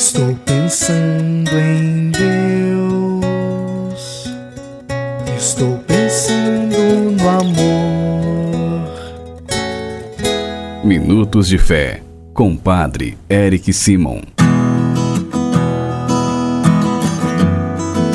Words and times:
Estou 0.00 0.34
pensando 0.46 1.50
em 1.58 2.10
Deus. 2.10 3.20
Estou 5.36 5.76
pensando 5.86 6.74
no 7.20 7.28
amor. 7.28 8.88
Minutos 10.82 11.48
de 11.48 11.58
Fé, 11.58 12.02
com 12.32 12.56
Padre 12.56 13.18
Eric 13.28 13.74
Simon. 13.74 14.22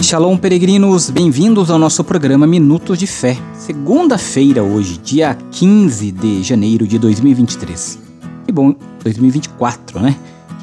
Shalom, 0.02 0.38
peregrinos, 0.38 1.12
bem-vindos 1.12 1.70
ao 1.70 1.78
nosso 1.78 2.04
programa 2.04 2.48
Minutos 2.48 2.98
de 2.98 3.06
Fé. 3.06 3.38
Segunda-feira, 3.54 4.64
hoje, 4.64 4.98
dia 4.98 5.38
15 5.52 6.12
de 6.12 6.42
janeiro 6.42 6.88
de 6.88 6.98
2023. 6.98 8.00
Que 8.44 8.52
bom, 8.52 8.74
2024, 9.04 10.00
né? 10.00 10.16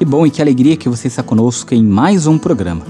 Que 0.03 0.09
bom 0.09 0.27
e 0.27 0.29
que 0.29 0.41
alegria 0.41 0.75
que 0.75 0.89
você 0.89 1.07
está 1.07 1.23
conosco 1.23 1.73
em 1.73 1.81
mais 1.81 2.27
um 2.27 2.37
programa. 2.37 2.85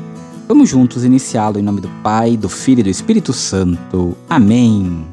Vamos 0.47 0.67
juntos 0.67 1.03
iniciá-lo 1.03 1.59
em 1.59 1.61
nome 1.61 1.79
do 1.79 1.87
Pai, 2.01 2.35
do 2.35 2.49
Filho 2.49 2.79
e 2.79 2.83
do 2.85 2.89
Espírito 2.89 3.31
Santo. 3.31 4.17
Amém. 4.27 5.05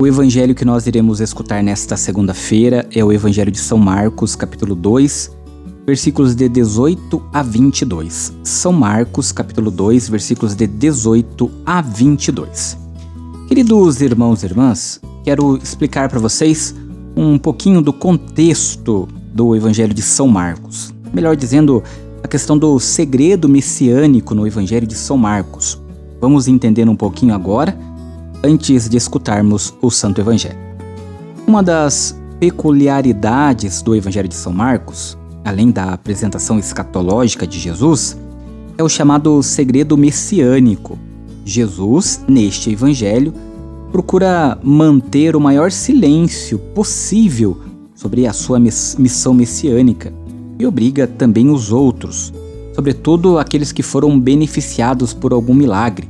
O 0.00 0.06
evangelho 0.06 0.54
que 0.54 0.64
nós 0.64 0.86
iremos 0.86 1.18
escutar 1.18 1.64
nesta 1.64 1.96
segunda-feira 1.96 2.88
é 2.94 3.04
o 3.04 3.12
Evangelho 3.12 3.50
de 3.50 3.58
São 3.58 3.76
Marcos, 3.76 4.36
capítulo 4.36 4.76
2, 4.76 5.36
versículos 5.84 6.36
de 6.36 6.48
18 6.48 7.20
a 7.32 7.42
22. 7.42 8.34
São 8.44 8.72
Marcos, 8.72 9.32
capítulo 9.32 9.68
2, 9.68 10.08
versículos 10.08 10.54
de 10.54 10.68
18 10.68 11.50
a 11.66 11.80
22. 11.80 12.78
Queridos 13.48 14.00
irmãos 14.00 14.44
e 14.44 14.46
irmãs, 14.46 15.00
quero 15.28 15.58
explicar 15.62 16.08
para 16.08 16.18
vocês 16.18 16.74
um 17.14 17.36
pouquinho 17.36 17.82
do 17.82 17.92
contexto 17.92 19.06
do 19.34 19.54
Evangelho 19.54 19.92
de 19.92 20.00
São 20.00 20.26
Marcos. 20.26 20.94
Melhor 21.12 21.36
dizendo, 21.36 21.84
a 22.22 22.26
questão 22.26 22.56
do 22.56 22.80
segredo 22.80 23.46
messiânico 23.46 24.34
no 24.34 24.46
Evangelho 24.46 24.86
de 24.86 24.94
São 24.94 25.18
Marcos. 25.18 25.78
Vamos 26.18 26.48
entender 26.48 26.88
um 26.88 26.96
pouquinho 26.96 27.34
agora 27.34 27.78
antes 28.42 28.88
de 28.88 28.96
escutarmos 28.96 29.74
o 29.82 29.90
Santo 29.90 30.18
Evangelho. 30.18 30.56
Uma 31.46 31.62
das 31.62 32.18
peculiaridades 32.40 33.82
do 33.82 33.94
Evangelho 33.94 34.28
de 34.28 34.34
São 34.34 34.50
Marcos, 34.54 35.18
além 35.44 35.70
da 35.70 35.92
apresentação 35.92 36.58
escatológica 36.58 37.46
de 37.46 37.60
Jesus, 37.60 38.16
é 38.78 38.82
o 38.82 38.88
chamado 38.88 39.42
segredo 39.42 39.94
messiânico. 39.94 40.98
Jesus, 41.44 42.24
neste 42.26 42.72
Evangelho, 42.72 43.34
procura 43.90 44.58
manter 44.62 45.34
o 45.34 45.40
maior 45.40 45.70
silêncio 45.70 46.58
possível 46.58 47.58
sobre 47.94 48.26
a 48.26 48.32
sua 48.32 48.60
missão 48.60 49.34
messiânica 49.34 50.12
e 50.58 50.66
obriga 50.66 51.06
também 51.06 51.50
os 51.50 51.72
outros, 51.72 52.32
sobretudo 52.74 53.38
aqueles 53.38 53.72
que 53.72 53.82
foram 53.82 54.18
beneficiados 54.18 55.14
por 55.14 55.32
algum 55.32 55.54
milagre, 55.54 56.08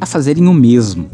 a 0.00 0.06
fazerem 0.06 0.46
o 0.48 0.52
mesmo. 0.52 1.06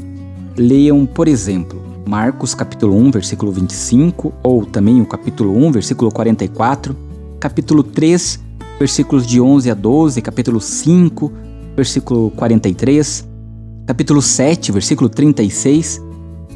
Leiam, 0.57 1.05
por 1.05 1.29
exemplo, 1.29 1.81
Marcos 2.07 2.55
capítulo 2.55 2.97
1, 2.97 3.11
versículo 3.11 3.53
25, 3.53 4.33
ou 4.43 4.65
também 4.65 5.01
o 5.01 5.07
capítulo 5.07 5.55
1, 5.57 5.73
versículo 5.73 6.11
44, 6.11 6.97
capítulo 7.39 7.83
3, 7.83 8.41
versículos 8.79 9.27
de 9.27 9.41
11 9.41 9.71
a 9.71 9.75
12, 9.75 10.23
capítulo 10.23 10.61
5, 10.61 11.31
versículo 11.77 12.31
43, 12.31 13.28
capítulo 13.89 14.21
7, 14.21 14.71
versículo 14.71 15.09
36, 15.09 16.03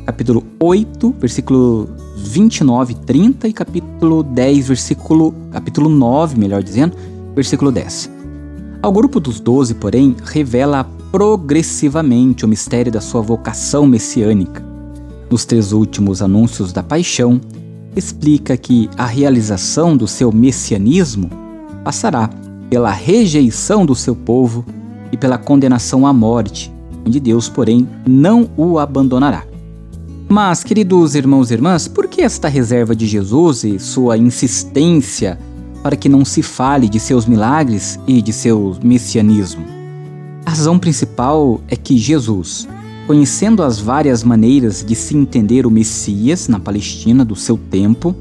capítulo 0.04 0.44
8, 0.60 1.14
versículo 1.18 1.88
29 2.14 2.92
e 2.92 2.96
30 2.96 3.48
e 3.48 3.52
capítulo 3.54 4.22
10, 4.22 4.68
versículo 4.68 5.34
capítulo 5.50 5.88
9, 5.88 6.38
melhor 6.38 6.62
dizendo, 6.62 6.94
versículo 7.34 7.72
10. 7.72 8.10
Ao 8.82 8.92
grupo 8.92 9.18
dos 9.18 9.40
doze, 9.40 9.74
porém, 9.74 10.14
revela 10.22 10.84
progressivamente 11.10 12.44
o 12.44 12.48
mistério 12.48 12.92
da 12.92 13.00
sua 13.00 13.22
vocação 13.22 13.86
messiânica. 13.86 14.62
Nos 15.30 15.46
três 15.46 15.72
últimos 15.72 16.20
anúncios 16.20 16.70
da 16.70 16.82
paixão, 16.82 17.40
explica 17.96 18.58
que 18.58 18.90
a 18.98 19.06
realização 19.06 19.96
do 19.96 20.06
seu 20.06 20.30
messianismo 20.30 21.30
passará 21.82 22.28
pela 22.68 22.90
rejeição 22.90 23.86
do 23.86 23.94
seu 23.94 24.14
povo 24.14 24.66
e 25.10 25.16
pela 25.16 25.38
condenação 25.38 26.06
à 26.06 26.12
morte, 26.12 26.71
onde 27.06 27.20
Deus, 27.20 27.48
porém, 27.48 27.88
não 28.06 28.48
o 28.56 28.78
abandonará. 28.78 29.44
Mas, 30.28 30.64
queridos 30.64 31.14
irmãos 31.14 31.50
e 31.50 31.54
irmãs, 31.54 31.86
por 31.86 32.08
que 32.08 32.22
esta 32.22 32.48
reserva 32.48 32.96
de 32.96 33.06
Jesus 33.06 33.64
e 33.64 33.78
sua 33.78 34.16
insistência 34.16 35.38
para 35.82 35.96
que 35.96 36.08
não 36.08 36.24
se 36.24 36.42
fale 36.42 36.88
de 36.88 36.98
seus 36.98 37.26
milagres 37.26 37.98
e 38.06 38.22
de 38.22 38.32
seu 38.32 38.76
messianismo? 38.82 39.64
A 40.46 40.50
razão 40.50 40.78
principal 40.78 41.60
é 41.68 41.76
que 41.76 41.98
Jesus, 41.98 42.66
conhecendo 43.06 43.62
as 43.62 43.78
várias 43.78 44.24
maneiras 44.24 44.82
de 44.82 44.94
se 44.94 45.16
entender 45.16 45.66
o 45.66 45.70
Messias 45.70 46.48
na 46.48 46.58
Palestina 46.58 47.24
do 47.24 47.36
seu 47.36 47.58
tempo, 47.70 48.14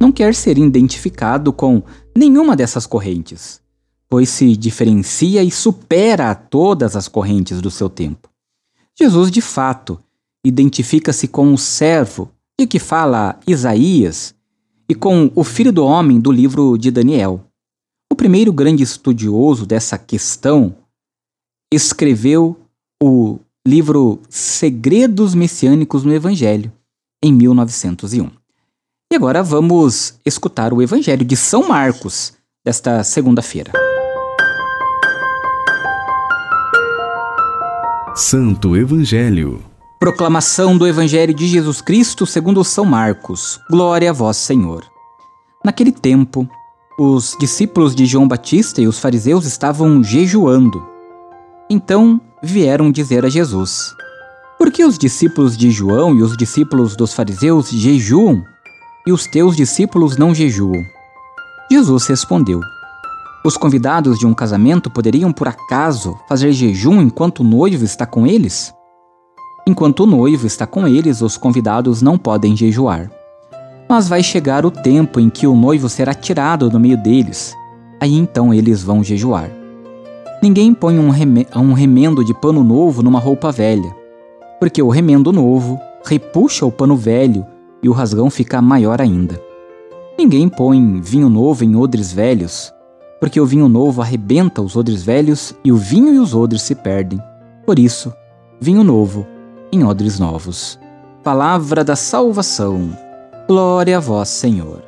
não 0.00 0.10
quer 0.10 0.34
ser 0.34 0.58
identificado 0.58 1.52
com 1.52 1.82
nenhuma 2.16 2.56
dessas 2.56 2.86
correntes, 2.86 3.60
pois 4.14 4.28
se 4.28 4.56
diferencia 4.56 5.42
e 5.42 5.50
supera 5.50 6.32
todas 6.36 6.94
as 6.94 7.08
correntes 7.08 7.60
do 7.60 7.68
seu 7.68 7.90
tempo. 7.90 8.28
Jesus, 8.96 9.28
de 9.28 9.40
fato, 9.40 9.98
identifica-se 10.46 11.26
com 11.26 11.52
o 11.52 11.58
servo 11.58 12.30
de 12.56 12.64
que 12.64 12.78
fala 12.78 13.40
Isaías 13.44 14.32
e 14.88 14.94
com 14.94 15.32
o 15.34 15.42
filho 15.42 15.72
do 15.72 15.84
homem 15.84 16.20
do 16.20 16.30
livro 16.30 16.78
de 16.78 16.92
Daniel. 16.92 17.44
O 18.08 18.14
primeiro 18.14 18.52
grande 18.52 18.84
estudioso 18.84 19.66
dessa 19.66 19.98
questão 19.98 20.76
escreveu 21.72 22.56
o 23.02 23.40
livro 23.66 24.20
Segredos 24.28 25.34
Messiânicos 25.34 26.04
no 26.04 26.14
Evangelho, 26.14 26.72
em 27.20 27.32
1901. 27.32 28.30
E 29.12 29.16
agora 29.16 29.42
vamos 29.42 30.20
escutar 30.24 30.72
o 30.72 30.80
Evangelho 30.80 31.24
de 31.24 31.36
São 31.36 31.66
Marcos, 31.66 32.32
desta 32.64 33.02
segunda-feira. 33.02 33.83
Santo 38.16 38.76
Evangelho. 38.76 39.60
Proclamação 39.98 40.78
do 40.78 40.86
Evangelho 40.86 41.34
de 41.34 41.48
Jesus 41.48 41.80
Cristo 41.80 42.24
segundo 42.24 42.62
São 42.62 42.84
Marcos. 42.84 43.58
Glória 43.68 44.10
a 44.10 44.12
vós, 44.12 44.36
Senhor. 44.36 44.84
Naquele 45.64 45.90
tempo, 45.90 46.48
os 46.96 47.36
discípulos 47.40 47.92
de 47.92 48.06
João 48.06 48.28
Batista 48.28 48.80
e 48.80 48.86
os 48.86 49.00
fariseus 49.00 49.46
estavam 49.46 50.00
jejuando. 50.04 50.80
Então 51.68 52.20
vieram 52.40 52.92
dizer 52.92 53.24
a 53.24 53.28
Jesus: 53.28 53.92
Por 54.58 54.70
que 54.70 54.84
os 54.84 54.96
discípulos 54.96 55.56
de 55.56 55.72
João 55.72 56.14
e 56.14 56.22
os 56.22 56.36
discípulos 56.36 56.94
dos 56.94 57.12
fariseus 57.12 57.68
jejuam 57.68 58.44
e 59.04 59.10
os 59.10 59.26
teus 59.26 59.56
discípulos 59.56 60.16
não 60.16 60.32
jejuam? 60.32 60.84
Jesus 61.68 62.06
respondeu: 62.06 62.60
Os 63.46 63.58
convidados 63.58 64.18
de 64.18 64.26
um 64.26 64.32
casamento 64.32 64.88
poderiam 64.88 65.30
por 65.30 65.46
acaso 65.46 66.18
fazer 66.26 66.50
jejum 66.50 67.02
enquanto 67.02 67.40
o 67.40 67.44
noivo 67.44 67.84
está 67.84 68.06
com 68.06 68.26
eles? 68.26 68.72
Enquanto 69.66 70.00
o 70.00 70.06
noivo 70.06 70.46
está 70.46 70.66
com 70.66 70.88
eles, 70.88 71.20
os 71.20 71.36
convidados 71.36 72.00
não 72.00 72.16
podem 72.16 72.56
jejuar. 72.56 73.10
Mas 73.86 74.08
vai 74.08 74.22
chegar 74.22 74.64
o 74.64 74.70
tempo 74.70 75.20
em 75.20 75.28
que 75.28 75.46
o 75.46 75.54
noivo 75.54 75.90
será 75.90 76.14
tirado 76.14 76.70
do 76.70 76.80
meio 76.80 76.96
deles. 76.96 77.54
Aí 78.00 78.14
então 78.14 78.54
eles 78.54 78.82
vão 78.82 79.04
jejuar. 79.04 79.50
Ninguém 80.42 80.72
põe 80.72 80.98
um, 80.98 81.10
um 81.54 81.72
remendo 81.74 82.24
de 82.24 82.32
pano 82.32 82.64
novo 82.64 83.02
numa 83.02 83.18
roupa 83.18 83.52
velha, 83.52 83.94
porque 84.58 84.82
o 84.82 84.88
remendo 84.88 85.30
novo 85.32 85.78
repuxa 86.06 86.64
o 86.64 86.72
pano 86.72 86.96
velho 86.96 87.44
e 87.82 87.90
o 87.90 87.92
rasgão 87.92 88.30
fica 88.30 88.62
maior 88.62 89.02
ainda. 89.02 89.38
Ninguém 90.18 90.48
põe 90.48 90.98
vinho 91.02 91.28
novo 91.28 91.62
em 91.62 91.76
odres 91.76 92.10
velhos, 92.10 92.73
porque 93.20 93.40
o 93.40 93.46
vinho 93.46 93.68
novo 93.68 94.02
arrebenta 94.02 94.60
os 94.60 94.76
odres 94.76 95.02
velhos 95.02 95.54
e 95.64 95.72
o 95.72 95.76
vinho 95.76 96.14
e 96.14 96.18
os 96.18 96.34
odres 96.34 96.62
se 96.62 96.74
perdem. 96.74 97.20
Por 97.64 97.78
isso, 97.78 98.12
vinho 98.60 98.84
novo 98.84 99.26
em 99.72 99.84
odres 99.84 100.18
novos. 100.18 100.78
Palavra 101.22 101.82
da 101.82 101.96
salvação. 101.96 102.90
Glória 103.48 103.96
a 103.96 104.00
vós, 104.00 104.28
Senhor. 104.28 104.82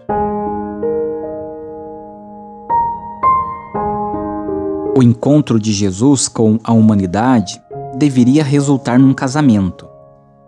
O 4.97 5.03
encontro 5.03 5.61
de 5.61 5.73
Jesus 5.73 6.27
com 6.27 6.59
a 6.65 6.73
humanidade 6.73 7.63
deveria 7.97 8.43
resultar 8.43 8.99
num 8.99 9.13
casamento. 9.13 9.87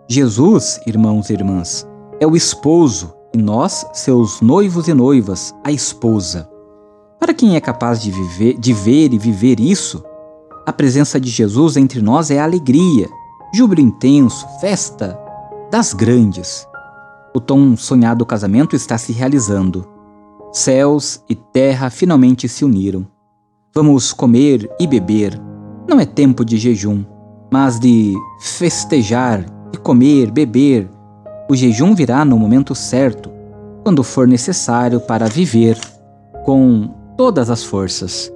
Jesus, 0.07 0.81
irmãos 0.87 1.29
e 1.29 1.33
irmãs, 1.33 1.87
é 2.19 2.25
o 2.25 2.35
esposo 2.35 3.13
e 3.33 3.37
nós, 3.37 3.85
seus 3.93 4.41
noivos 4.41 4.87
e 4.87 4.93
noivas, 4.93 5.53
a 5.63 5.71
esposa. 5.71 6.49
Para 7.19 7.33
quem 7.33 7.55
é 7.55 7.59
capaz 7.59 8.01
de, 8.01 8.11
viver, 8.11 8.57
de 8.57 8.73
ver 8.73 9.13
e 9.13 9.17
viver 9.17 9.59
isso, 9.59 10.03
a 10.65 10.71
presença 10.71 11.19
de 11.19 11.29
Jesus 11.29 11.75
entre 11.75 12.01
nós 12.01 12.31
é 12.31 12.39
alegria, 12.39 13.09
júbilo 13.53 13.81
intenso, 13.81 14.47
festa 14.61 15.19
das 15.71 15.93
grandes. 15.93 16.67
O 17.35 17.39
tão 17.39 17.75
sonhado 17.75 18.25
casamento 18.25 18.75
está 18.75 18.97
se 18.97 19.11
realizando. 19.11 19.87
Céus 20.51 21.23
e 21.29 21.35
terra 21.35 21.89
finalmente 21.89 22.47
se 22.47 22.63
uniram. 22.63 23.05
Vamos 23.75 24.13
comer 24.13 24.69
e 24.79 24.87
beber. 24.87 25.39
Não 25.87 25.99
é 25.99 26.05
tempo 26.05 26.45
de 26.45 26.57
jejum, 26.57 27.03
mas 27.51 27.79
de 27.79 28.15
festejar 28.39 29.45
e 29.73 29.77
comer, 29.77 30.31
beber. 30.31 30.89
O 31.49 31.55
jejum 31.55 31.93
virá 31.93 32.23
no 32.23 32.37
momento 32.37 32.73
certo, 32.73 33.29
quando 33.83 34.03
for 34.03 34.27
necessário 34.27 34.99
para 34.99 35.27
viver 35.27 35.77
com 36.45 36.98
todas 37.19 37.49
as 37.49 37.65
forças 37.65 38.31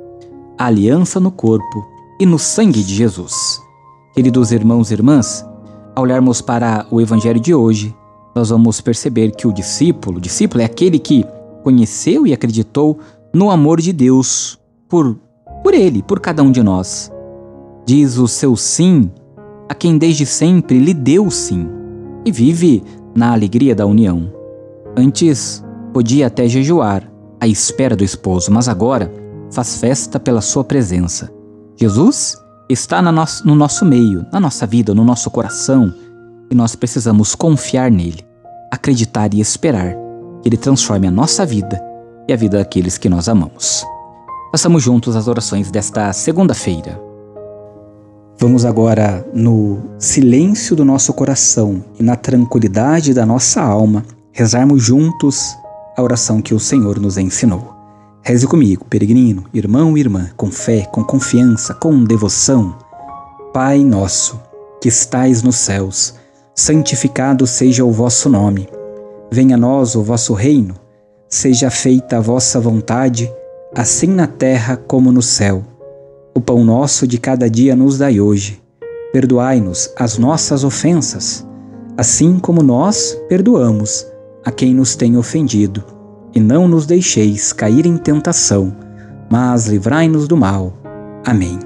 a 0.57 0.65
aliança 0.65 1.17
no 1.17 1.31
corpo 1.31 1.87
e 2.19 2.25
no 2.25 2.37
sangue 2.37 2.83
de 2.83 2.93
Jesus. 2.93 3.61
Queridos 4.13 4.51
irmãos 4.51 4.91
e 4.91 4.93
irmãs, 4.93 5.45
ao 5.95 6.03
olharmos 6.03 6.41
para 6.41 6.85
o 6.91 6.99
evangelho 6.99 7.39
de 7.39 7.55
hoje, 7.55 7.95
nós 8.35 8.49
vamos 8.49 8.81
perceber 8.81 9.31
que 9.31 9.47
o 9.47 9.53
discípulo, 9.53 10.17
o 10.17 10.21
discípulo 10.21 10.61
é 10.61 10.65
aquele 10.65 10.99
que 10.99 11.25
conheceu 11.63 12.27
e 12.27 12.33
acreditou 12.33 12.99
no 13.33 13.49
amor 13.49 13.79
de 13.79 13.93
Deus 13.93 14.59
por 14.89 15.17
por 15.63 15.73
ele, 15.73 16.03
por 16.03 16.19
cada 16.19 16.43
um 16.43 16.51
de 16.51 16.61
nós. 16.61 17.09
Diz 17.85 18.17
o 18.17 18.27
seu 18.27 18.53
sim 18.57 19.09
a 19.69 19.73
quem 19.73 19.97
desde 19.97 20.25
sempre 20.25 20.77
lhe 20.77 20.93
deu 20.93 21.31
sim 21.31 21.69
e 22.25 22.33
vive 22.33 22.83
na 23.15 23.31
alegria 23.31 23.73
da 23.73 23.85
união. 23.85 24.29
Antes 24.93 25.63
podia 25.93 26.27
até 26.27 26.49
jejuar 26.49 27.12
à 27.43 27.47
espera 27.47 27.93
do 27.93 28.05
esposo, 28.05 28.49
mas 28.49 28.69
agora 28.69 29.11
faz 29.51 29.77
festa 29.77 30.17
pela 30.17 30.39
sua 30.39 30.63
presença. 30.63 31.29
Jesus 31.75 32.37
está 32.69 33.01
no 33.01 33.53
nosso 33.53 33.85
meio, 33.85 34.25
na 34.31 34.39
nossa 34.39 34.65
vida, 34.65 34.95
no 34.95 35.03
nosso 35.03 35.29
coração, 35.29 35.93
e 36.49 36.55
nós 36.55 36.73
precisamos 36.73 37.35
confiar 37.35 37.91
nele, 37.91 38.25
acreditar 38.71 39.33
e 39.33 39.41
esperar 39.41 39.93
que 40.41 40.47
ele 40.47 40.55
transforme 40.55 41.05
a 41.05 41.11
nossa 41.11 41.45
vida 41.45 41.83
e 42.29 42.31
a 42.31 42.37
vida 42.37 42.59
daqueles 42.59 42.97
que 42.97 43.09
nós 43.09 43.27
amamos. 43.27 43.85
Façamos 44.49 44.81
juntos 44.81 45.13
as 45.13 45.27
orações 45.27 45.69
desta 45.69 46.13
segunda-feira. 46.13 46.97
Vamos 48.39 48.63
agora, 48.63 49.27
no 49.33 49.81
silêncio 49.99 50.77
do 50.77 50.85
nosso 50.85 51.13
coração 51.13 51.83
e 51.99 52.03
na 52.03 52.15
tranquilidade 52.15 53.13
da 53.13 53.25
nossa 53.25 53.61
alma, 53.61 54.05
rezarmos 54.31 54.81
juntos 54.81 55.57
a 55.95 56.01
oração 56.01 56.41
que 56.41 56.53
o 56.53 56.59
Senhor 56.59 56.99
nos 56.99 57.17
ensinou. 57.17 57.73
Reze 58.21 58.47
comigo, 58.47 58.85
peregrino, 58.85 59.43
irmão 59.53 59.97
e 59.97 59.99
irmã, 59.99 60.29
com 60.37 60.49
fé, 60.49 60.87
com 60.91 61.03
confiança, 61.03 61.73
com 61.73 62.03
devoção. 62.03 62.75
Pai 63.53 63.83
nosso, 63.83 64.39
que 64.81 64.87
estais 64.87 65.43
nos 65.43 65.57
céus, 65.57 66.15
santificado 66.55 67.45
seja 67.45 67.83
o 67.83 67.91
vosso 67.91 68.29
nome. 68.29 68.69
Venha 69.29 69.55
a 69.55 69.59
nós 69.59 69.95
o 69.95 70.01
vosso 70.01 70.33
reino. 70.33 70.75
Seja 71.27 71.69
feita 71.69 72.17
a 72.17 72.21
vossa 72.21 72.59
vontade, 72.59 73.29
assim 73.75 74.07
na 74.07 74.27
terra 74.27 74.77
como 74.77 75.11
no 75.11 75.21
céu. 75.21 75.63
O 76.33 76.39
pão 76.39 76.63
nosso 76.63 77.05
de 77.05 77.17
cada 77.17 77.49
dia 77.49 77.75
nos 77.75 77.97
dai 77.97 78.21
hoje. 78.21 78.61
Perdoai-nos 79.11 79.91
as 79.97 80.17
nossas 80.17 80.63
ofensas, 80.63 81.45
assim 81.97 82.39
como 82.39 82.63
nós 82.63 83.17
perdoamos 83.27 84.12
a 84.45 84.51
quem 84.51 84.73
nos 84.73 84.95
tem 84.95 85.17
ofendido 85.17 85.83
e 86.33 86.39
não 86.39 86.67
nos 86.67 86.85
deixeis 86.85 87.53
cair 87.53 87.85
em 87.85 87.97
tentação, 87.97 88.75
mas 89.29 89.67
livrai-nos 89.67 90.27
do 90.27 90.35
mal. 90.35 90.73
Amém. 91.25 91.59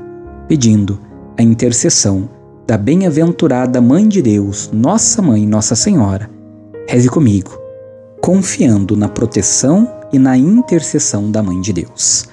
Pedindo 0.48 1.00
a 1.38 1.44
intercessão 1.44 2.30
da 2.66 2.78
bem-aventurada 2.78 3.80
Mãe 3.80 4.08
de 4.08 4.22
Deus, 4.22 4.70
Nossa 4.74 5.22
Mãe, 5.22 5.48
Nossa 5.48 5.76
Senhora, 5.76 6.30
reze 6.88 7.10
comigo, 7.10 7.58
confiando 8.22 8.96
na 8.96 9.08
proteção 9.08 9.90
e 10.12 10.20
na 10.20 10.38
intercessão 10.38 11.32
da 11.32 11.42
Mãe 11.42 11.62
de 11.62 11.72
Deus. 11.72 12.26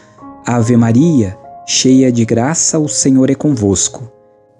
Ave 0.46 0.76
Maria, 0.76 1.38
cheia 1.66 2.10
de 2.10 2.24
graça, 2.24 2.78
o 2.78 2.88
Senhor 2.88 3.30
é 3.30 3.34
convosco. 3.34 4.10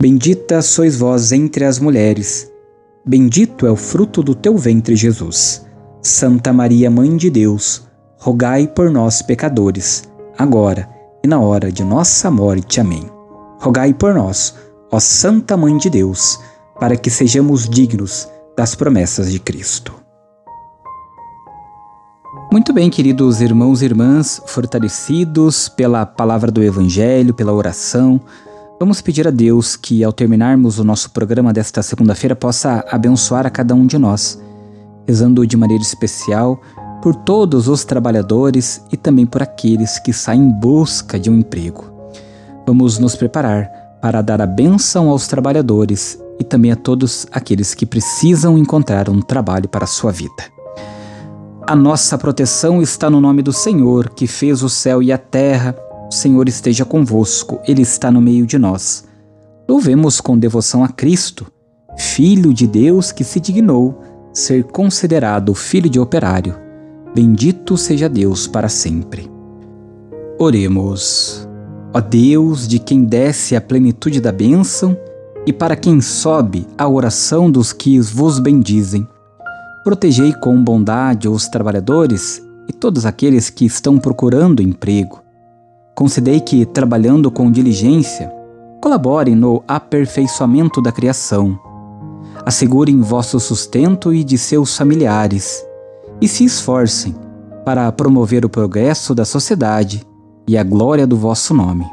Bendita 0.00 0.62
sois 0.62 0.96
vós 0.96 1.32
entre 1.32 1.64
as 1.64 1.78
mulheres, 1.78 2.50
bendito 3.04 3.66
é 3.66 3.70
o 3.70 3.76
fruto 3.76 4.22
do 4.22 4.34
teu 4.34 4.56
ventre, 4.56 4.96
Jesus. 4.96 5.64
Santa 6.06 6.52
Maria, 6.52 6.90
Mãe 6.90 7.16
de 7.16 7.30
Deus, 7.30 7.88
rogai 8.18 8.68
por 8.68 8.90
nós, 8.90 9.22
pecadores, 9.22 10.06
agora 10.36 10.86
e 11.24 11.26
na 11.26 11.40
hora 11.40 11.72
de 11.72 11.82
nossa 11.82 12.30
morte. 12.30 12.78
Amém. 12.78 13.08
Rogai 13.58 13.94
por 13.94 14.12
nós, 14.12 14.54
ó 14.92 15.00
Santa 15.00 15.56
Mãe 15.56 15.78
de 15.78 15.88
Deus, 15.88 16.38
para 16.78 16.94
que 16.94 17.08
sejamos 17.08 17.66
dignos 17.66 18.28
das 18.54 18.74
promessas 18.74 19.32
de 19.32 19.38
Cristo. 19.40 19.94
Muito 22.52 22.74
bem, 22.74 22.90
queridos 22.90 23.40
irmãos 23.40 23.80
e 23.80 23.86
irmãs, 23.86 24.42
fortalecidos 24.44 25.70
pela 25.70 26.04
palavra 26.04 26.52
do 26.52 26.62
Evangelho, 26.62 27.32
pela 27.32 27.54
oração, 27.54 28.20
vamos 28.78 29.00
pedir 29.00 29.26
a 29.26 29.30
Deus 29.30 29.74
que, 29.74 30.04
ao 30.04 30.12
terminarmos 30.12 30.78
o 30.78 30.84
nosso 30.84 31.12
programa 31.12 31.50
desta 31.50 31.82
segunda-feira, 31.82 32.36
possa 32.36 32.84
abençoar 32.90 33.46
a 33.46 33.50
cada 33.50 33.74
um 33.74 33.86
de 33.86 33.96
nós 33.96 34.38
rezando 35.06 35.46
de 35.46 35.56
maneira 35.56 35.82
especial 35.82 36.60
por 37.02 37.14
todos 37.14 37.68
os 37.68 37.84
trabalhadores 37.84 38.82
e 38.90 38.96
também 38.96 39.26
por 39.26 39.42
aqueles 39.42 39.98
que 39.98 40.12
saem 40.12 40.42
em 40.42 40.50
busca 40.50 41.18
de 41.18 41.28
um 41.28 41.38
emprego. 41.38 41.84
Vamos 42.66 42.98
nos 42.98 43.14
preparar 43.14 43.68
para 44.00 44.22
dar 44.22 44.40
a 44.40 44.46
benção 44.46 45.10
aos 45.10 45.26
trabalhadores 45.26 46.18
e 46.38 46.44
também 46.44 46.72
a 46.72 46.76
todos 46.76 47.26
aqueles 47.30 47.74
que 47.74 47.86
precisam 47.86 48.56
encontrar 48.56 49.08
um 49.08 49.20
trabalho 49.20 49.68
para 49.68 49.84
a 49.84 49.88
sua 49.88 50.10
vida. 50.10 50.54
A 51.66 51.74
nossa 51.74 52.18
proteção 52.18 52.82
está 52.82 53.08
no 53.08 53.20
nome 53.20 53.42
do 53.42 53.52
Senhor, 53.52 54.10
que 54.10 54.26
fez 54.26 54.62
o 54.62 54.68
céu 54.68 55.02
e 55.02 55.12
a 55.12 55.18
terra. 55.18 55.74
O 56.10 56.12
Senhor 56.12 56.48
esteja 56.48 56.84
convosco, 56.84 57.58
Ele 57.66 57.82
está 57.82 58.10
no 58.10 58.20
meio 58.20 58.46
de 58.46 58.58
nós. 58.58 59.04
Louvemos 59.68 60.20
com 60.20 60.38
devoção 60.38 60.84
a 60.84 60.88
Cristo, 60.88 61.46
Filho 61.96 62.52
de 62.52 62.66
Deus 62.66 63.12
que 63.12 63.24
se 63.24 63.40
dignou 63.40 64.00
ser 64.34 64.64
considerado 64.64 65.54
filho 65.54 65.88
de 65.88 66.00
operário. 66.00 66.56
Bendito 67.14 67.76
seja 67.76 68.08
Deus 68.08 68.48
para 68.48 68.68
sempre. 68.68 69.30
Oremos. 70.38 71.48
Ó 71.94 72.00
Deus, 72.00 72.66
de 72.66 72.80
quem 72.80 73.04
desce 73.04 73.54
a 73.54 73.60
plenitude 73.60 74.20
da 74.20 74.32
bênção, 74.32 74.96
e 75.46 75.52
para 75.52 75.76
quem 75.76 76.00
sobe 76.00 76.66
a 76.76 76.88
oração 76.88 77.48
dos 77.48 77.72
que 77.72 78.00
vos 78.00 78.40
bendizem, 78.40 79.06
protegei 79.84 80.32
com 80.32 80.60
bondade 80.64 81.28
os 81.28 81.46
trabalhadores 81.46 82.42
e 82.68 82.72
todos 82.72 83.06
aqueles 83.06 83.50
que 83.50 83.64
estão 83.64 83.98
procurando 83.98 84.62
emprego. 84.62 85.22
Concedei 85.94 86.40
que, 86.40 86.66
trabalhando 86.66 87.30
com 87.30 87.52
diligência, 87.52 88.32
colaborem 88.82 89.36
no 89.36 89.62
aperfeiçoamento 89.68 90.82
da 90.82 90.90
criação 90.90 91.56
assegurem 92.44 93.00
vosso 93.00 93.38
sustento 93.40 94.12
e 94.12 94.22
de 94.22 94.36
seus 94.36 94.76
familiares, 94.76 95.64
e 96.20 96.28
se 96.28 96.44
esforcem 96.44 97.14
para 97.64 97.90
promover 97.90 98.44
o 98.44 98.48
progresso 98.48 99.14
da 99.14 99.24
sociedade 99.24 100.06
e 100.46 100.56
a 100.56 100.62
glória 100.62 101.06
do 101.06 101.16
vosso 101.16 101.54
nome. 101.54 101.86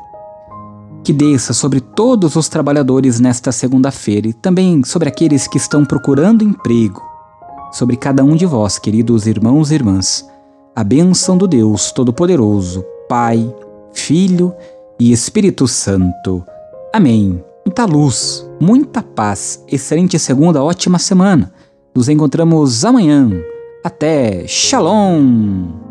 Que 1.04 1.14
desça 1.14 1.54
sobre 1.54 1.80
todos 1.80 2.36
os 2.36 2.48
trabalhadores 2.48 3.20
nesta 3.20 3.52
segunda-feira 3.52 4.28
e 4.28 4.34
também 4.34 4.84
sobre 4.84 5.10
aqueles 5.10 5.48
que 5.48 5.58
estão 5.58 5.84
procurando 5.84 6.44
emprego, 6.44 7.02
sobre 7.72 7.96
cada 7.96 8.24
um 8.24 8.36
de 8.36 8.46
vós, 8.46 8.78
queridos 8.78 9.26
irmãos 9.26 9.72
e 9.72 9.76
irmãs, 9.76 10.28
a 10.76 10.84
bênção 10.84 11.38
do 11.38 11.48
Deus 11.48 11.92
Todo-Poderoso, 11.92 12.86
Pai, 13.10 13.54
Filho 13.94 14.54
e 15.00 15.12
Espírito 15.12 15.68
Santo. 15.68 16.44
Amém 16.94 17.42
muita 17.66 17.86
luz, 17.86 18.48
muita 18.62 19.02
paz, 19.02 19.64
excelente 19.68 20.18
segunda, 20.20 20.64
ótima 20.64 21.00
semana. 21.00 21.52
Nos 21.96 22.08
encontramos 22.08 22.86
amanhã. 22.86 23.30
Até 23.84 24.46
Shalom! 24.48 25.91